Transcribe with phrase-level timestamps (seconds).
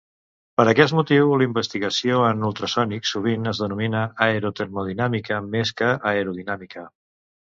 [0.59, 6.87] Per aquest motiu, la investigació en ultrasònics sovint es denomina aerotermodinàmica, més que aerodinàmica.